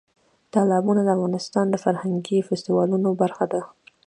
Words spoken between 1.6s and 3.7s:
د فرهنګي فستیوالونو برخه ده.